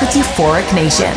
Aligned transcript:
With 0.00 0.10
Euphoric 0.10 0.74
Nation. 0.74 1.12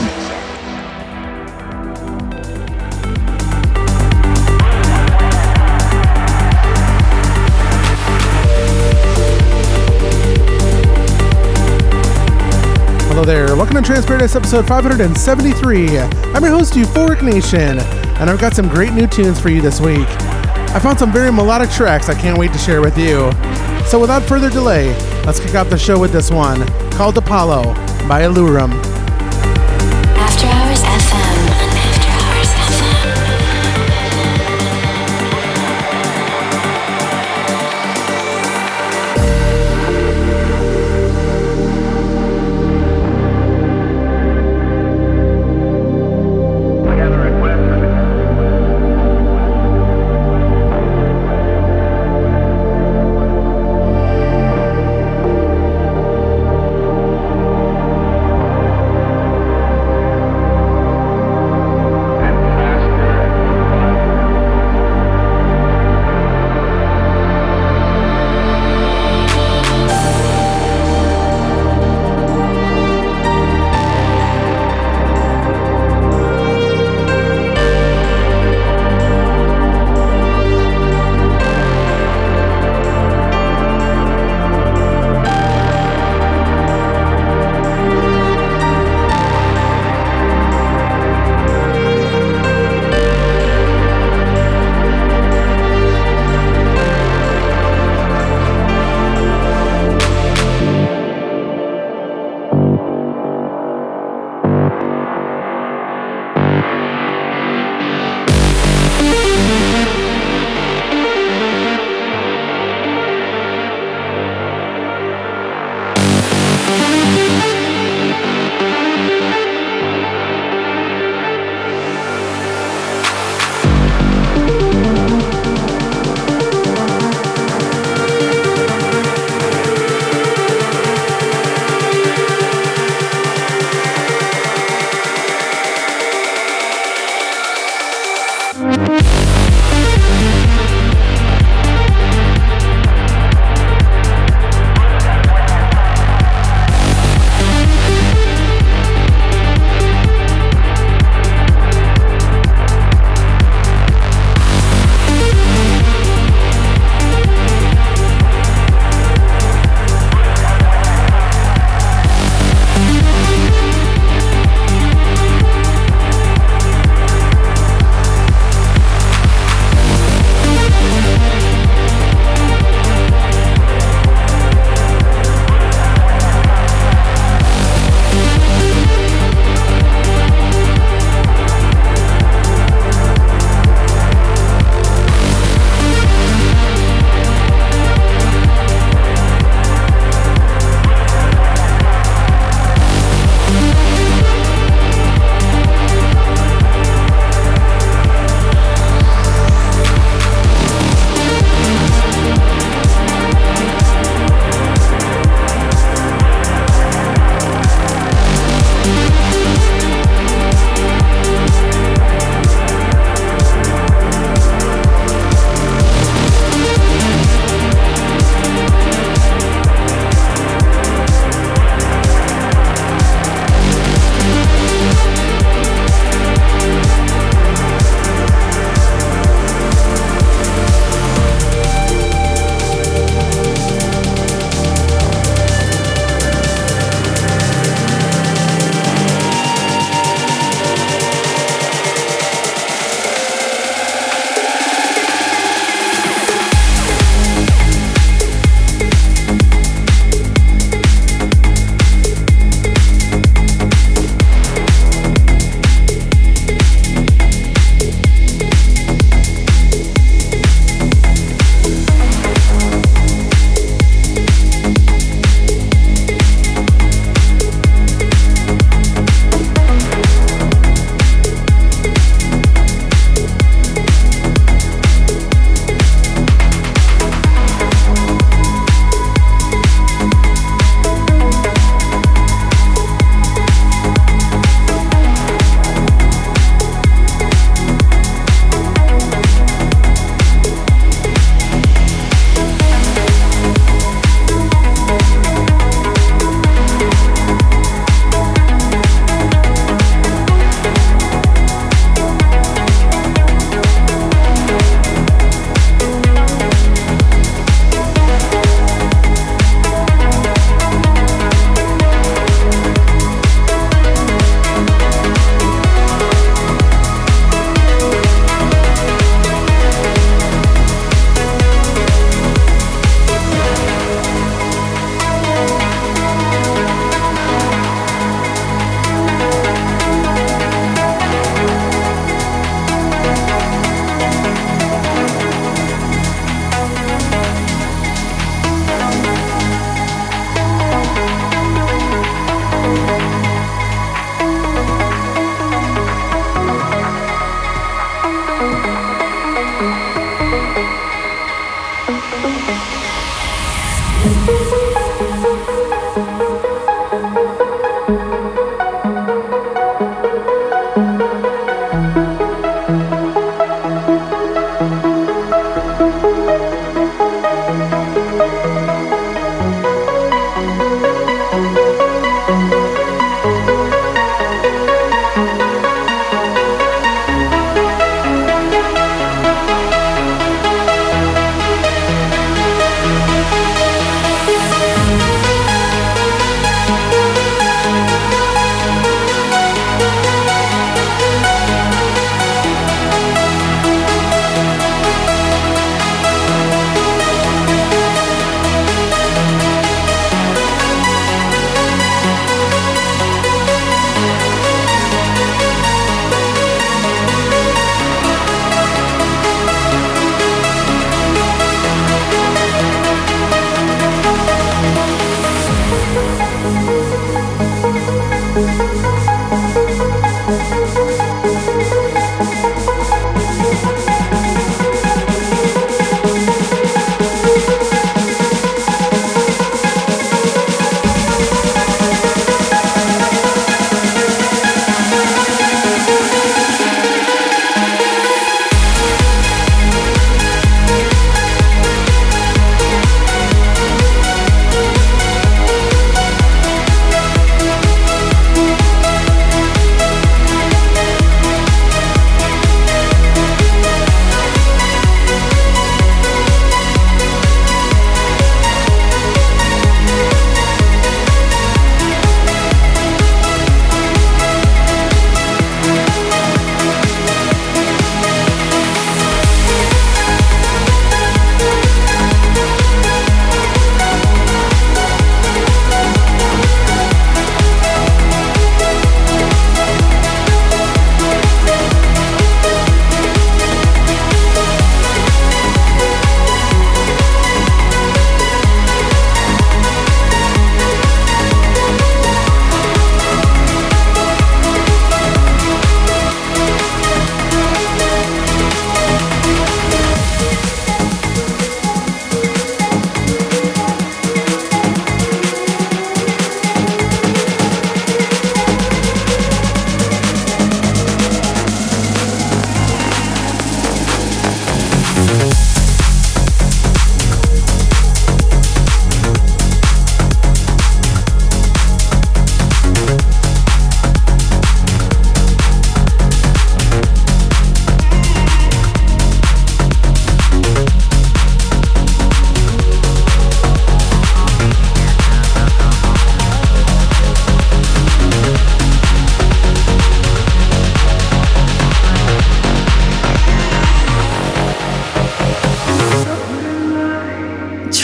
Hello 13.07 13.23
there. 13.23 13.55
Welcome 13.55 13.75
to 13.75 13.81
Trance 13.81 14.35
episode 14.35 14.67
573. 14.67 15.97
I'm 15.97 16.43
your 16.43 16.51
host, 16.51 16.73
Euphoric 16.73 17.23
Nation, 17.23 17.79
and 17.79 18.29
I've 18.29 18.39
got 18.39 18.53
some 18.53 18.67
great 18.67 18.93
new 18.93 19.07
tunes 19.07 19.39
for 19.39 19.49
you 19.49 19.61
this 19.61 19.79
week. 19.79 20.07
I 20.07 20.79
found 20.79 20.99
some 20.99 21.11
very 21.11 21.31
melodic 21.31 21.71
tracks 21.71 22.09
I 22.09 22.13
can't 22.19 22.37
wait 22.37 22.51
to 22.53 22.59
share 22.59 22.81
with 22.81 22.97
you. 22.97 23.31
So 23.87 23.99
without 23.99 24.23
further 24.23 24.49
delay, 24.49 24.89
let's 25.23 25.39
kick 25.39 25.55
off 25.55 25.69
the 25.69 25.77
show 25.77 25.99
with 25.99 26.11
this 26.11 26.29
one 26.29 26.67
called 26.91 27.17
Apollo 27.17 27.84
by 28.07 28.21
Alurum. 28.21 28.84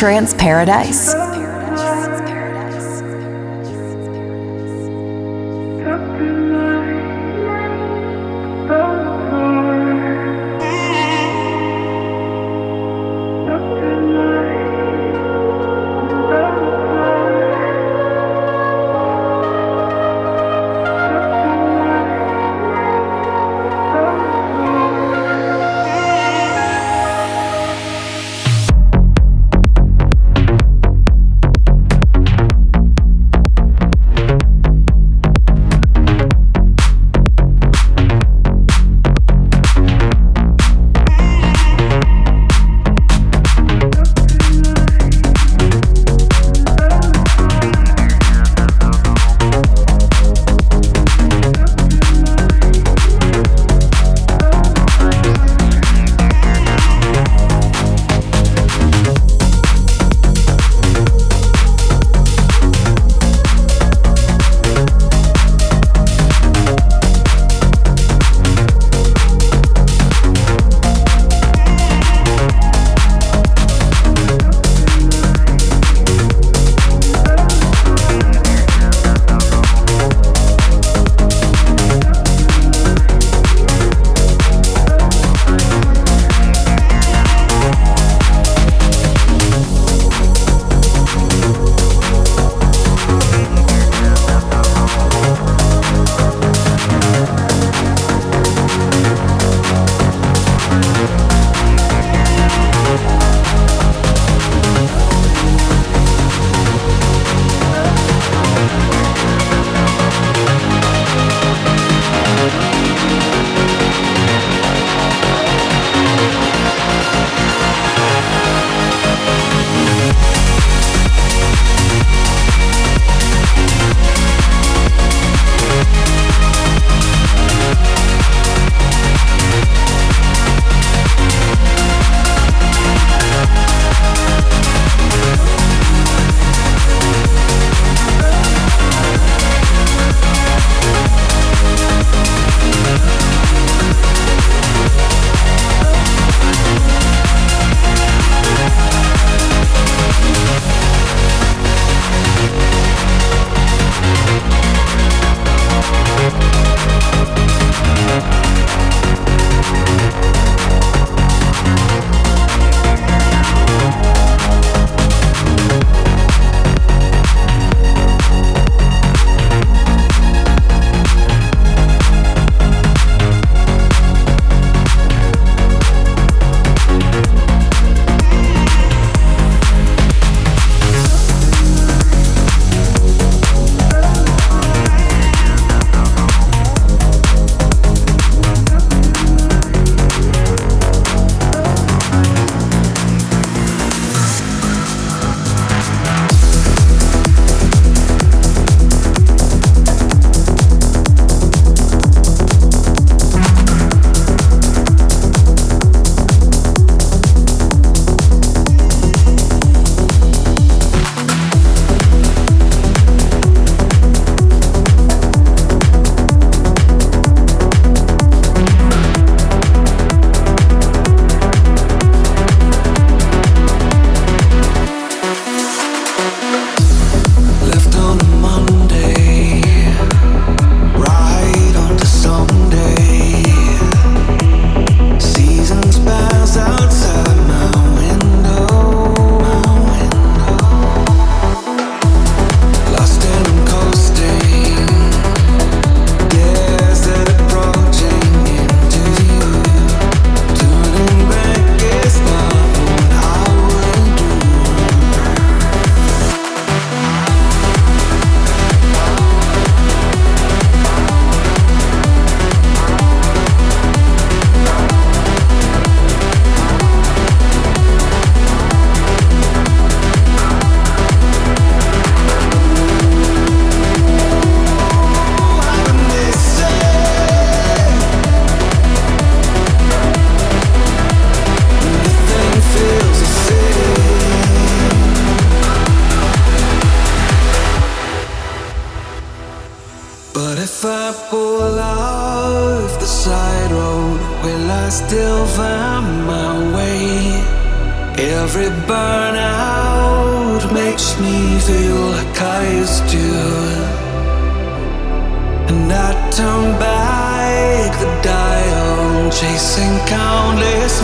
Trance 0.02 0.34
Paradise. 0.34 1.31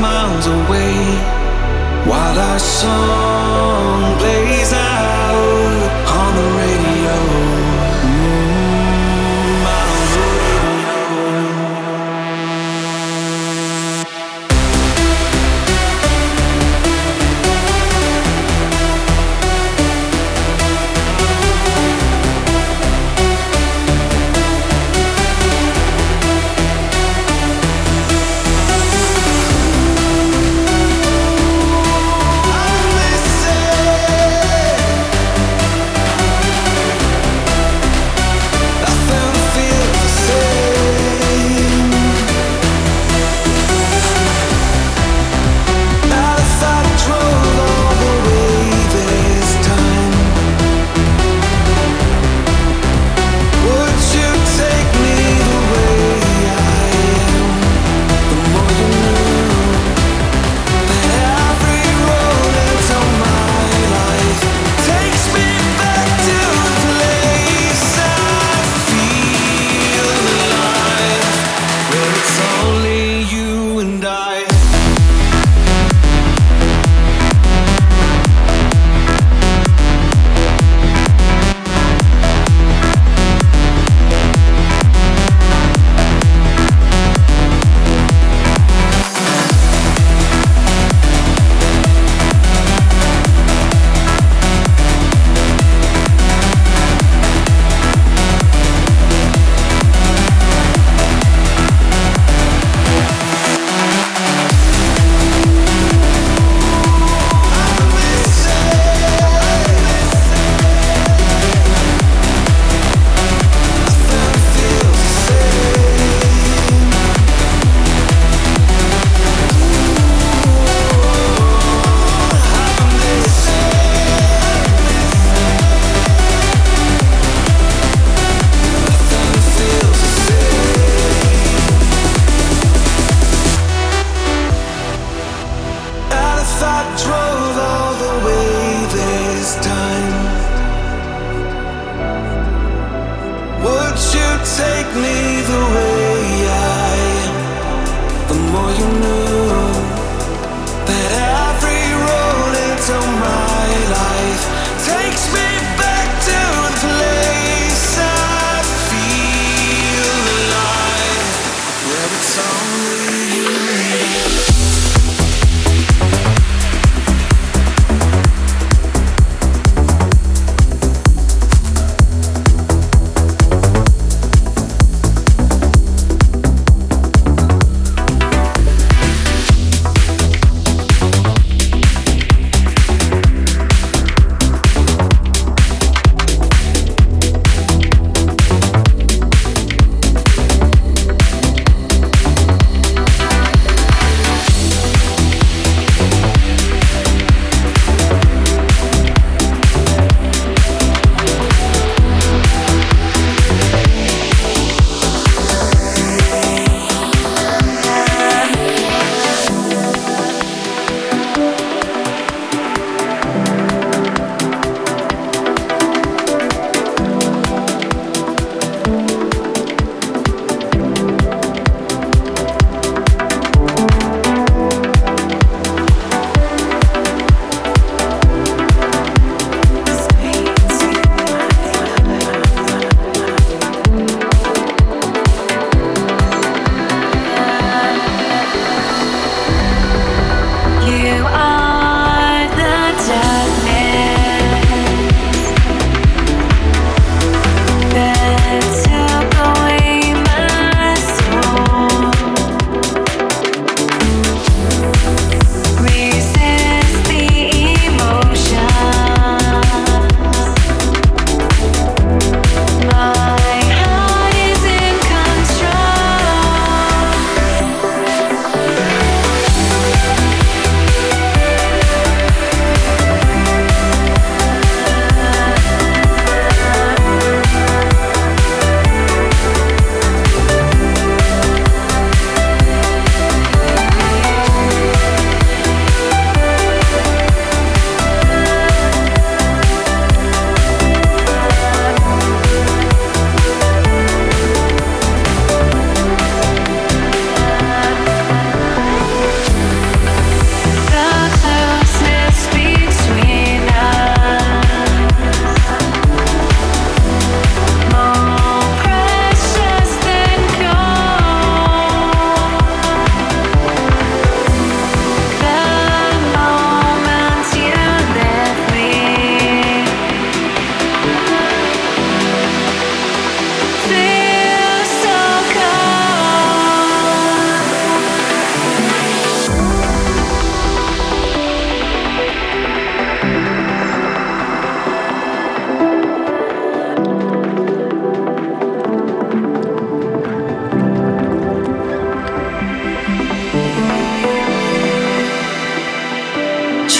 Miles 0.07 0.47
away. 0.59 0.99
While 2.09 2.37
our 2.49 2.59
song 2.59 4.16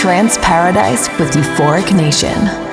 Trance 0.07 0.37
Paradise 0.37 1.09
with 1.19 1.31
Euphoric 1.31 1.93
Nation. 1.93 2.66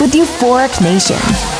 With 0.00 0.12
Euphoric 0.12 0.80
Nation. 0.80 1.57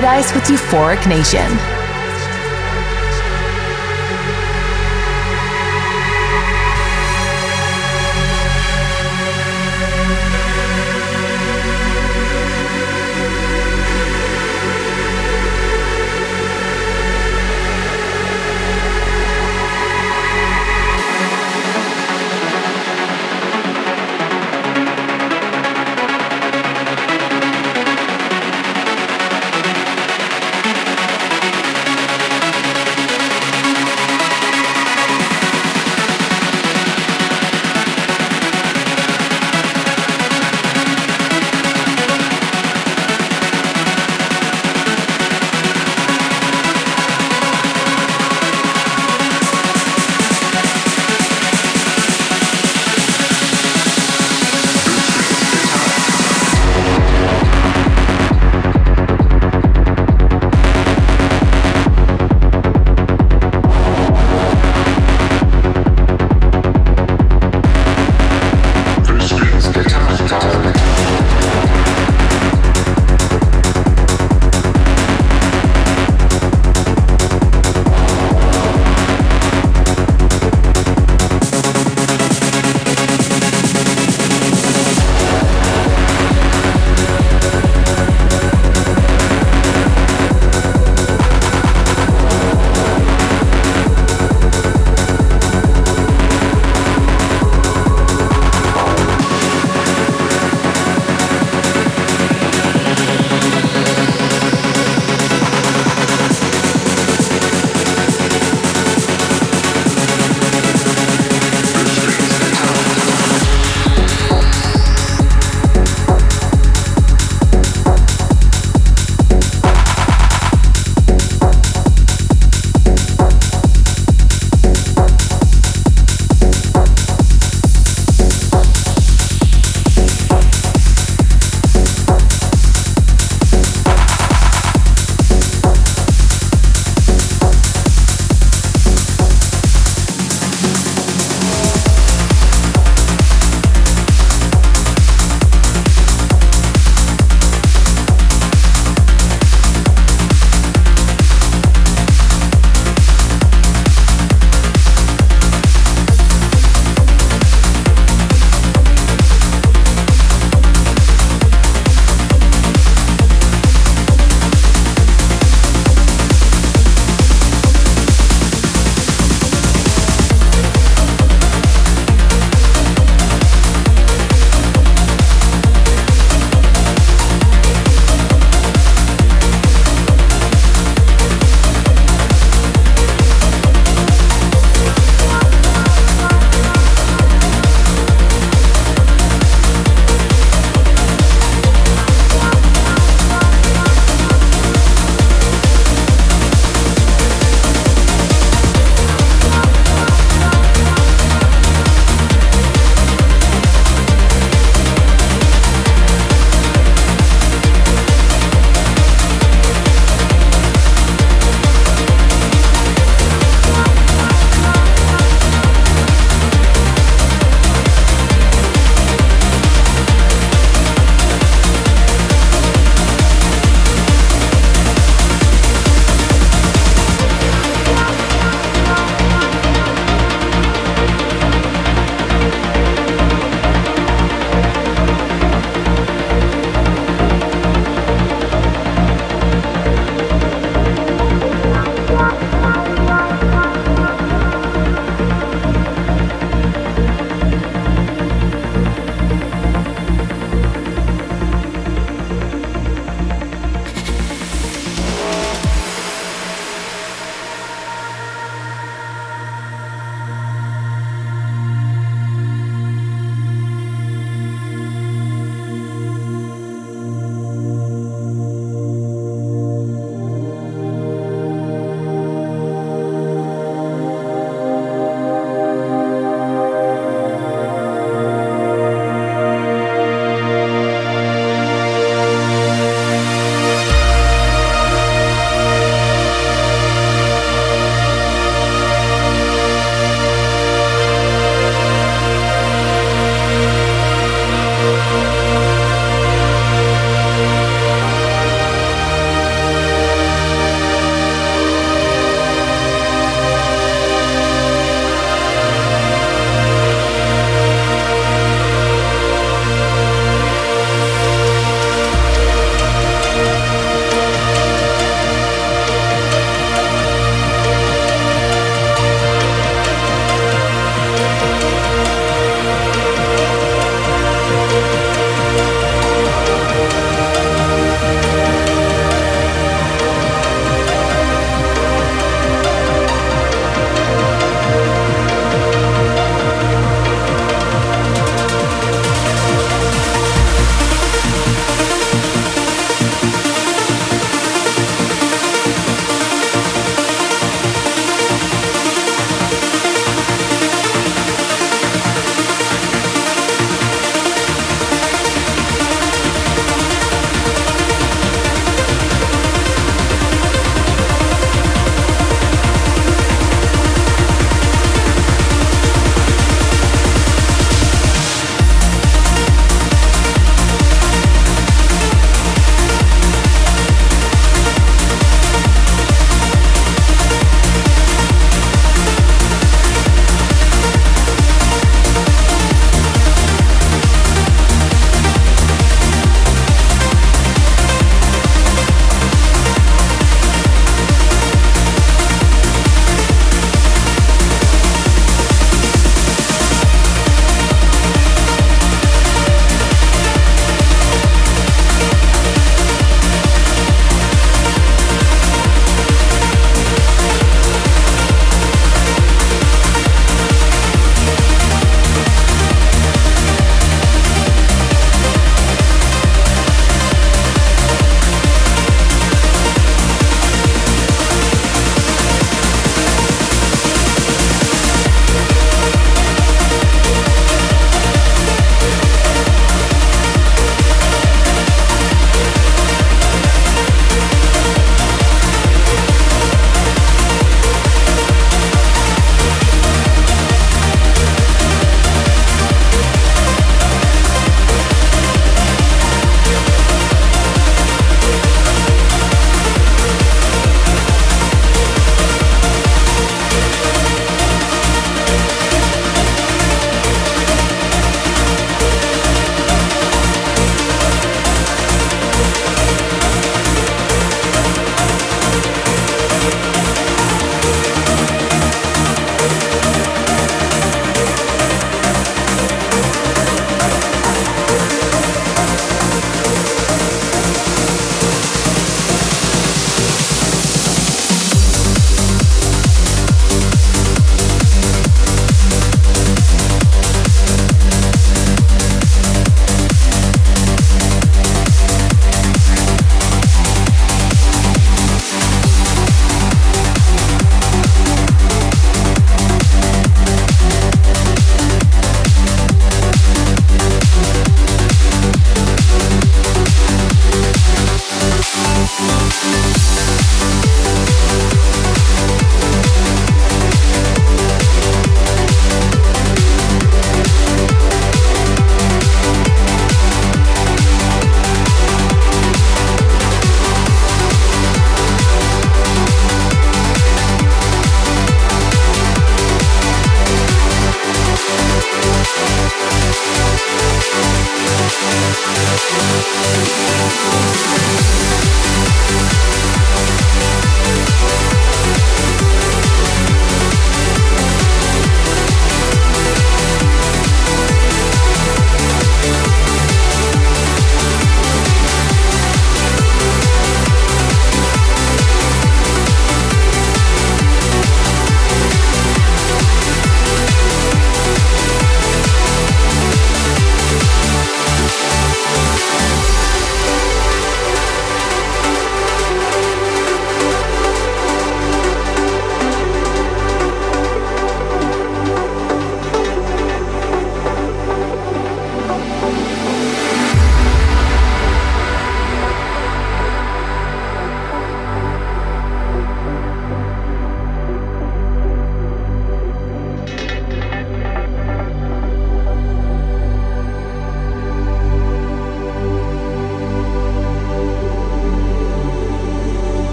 Paradise 0.00 0.32
with 0.34 0.44
Euphoric 0.44 1.06
Nation. 1.06 1.69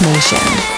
Nation. 0.00 0.77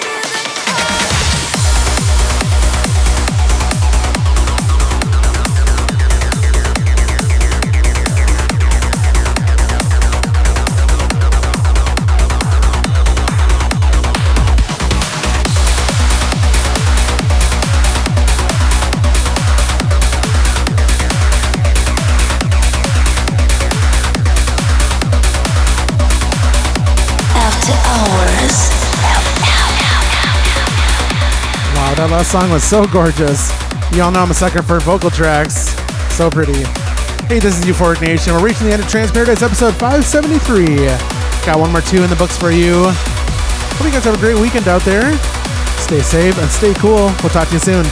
That 32.00 32.08
last 32.08 32.32
song 32.32 32.48
was 32.48 32.64
so 32.64 32.86
gorgeous. 32.86 33.52
Y'all 33.92 34.10
know 34.10 34.24
I'm 34.24 34.30
a 34.30 34.34
sucker 34.34 34.62
for 34.62 34.80
vocal 34.80 35.10
tracks. 35.10 35.68
So 36.16 36.30
pretty. 36.30 36.64
Hey, 37.28 37.44
this 37.44 37.60
is 37.60 37.66
Euphoric 37.66 38.00
Nation. 38.00 38.32
We're 38.32 38.42
reaching 38.42 38.68
the 38.68 38.72
end 38.72 38.80
of 38.80 38.88
Trance 38.88 39.12
Paradise 39.12 39.42
episode 39.42 39.76
573. 39.76 40.86
Got 41.44 41.60
one 41.60 41.70
more 41.70 41.82
two 41.82 42.02
in 42.02 42.08
the 42.08 42.16
books 42.16 42.38
for 42.38 42.52
you. 42.52 42.88
Hope 42.88 43.84
you 43.84 43.92
guys 43.92 44.04
have 44.04 44.14
a 44.14 44.24
great 44.24 44.40
weekend 44.40 44.66
out 44.66 44.80
there. 44.80 45.12
Stay 45.76 46.00
safe 46.00 46.38
and 46.38 46.48
stay 46.48 46.72
cool. 46.80 47.12
We'll 47.20 47.36
talk 47.36 47.48
to 47.48 47.52
you 47.52 47.60
soon. 47.60 47.84